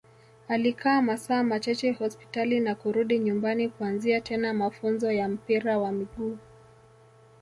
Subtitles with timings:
[0.47, 6.37] alikaa masaa machache hospitali na kurudi nyumbani kuanza tena mafunzo ya mpira wa miguu